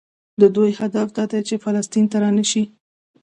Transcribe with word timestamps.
د 0.41 0.43
دوی 0.55 0.71
هدف 0.79 1.07
دا 1.17 1.23
دی 1.31 1.41
چې 1.47 1.55
فلسطین 1.63 2.05
ته 2.11 2.17
رانشي. 2.23 2.63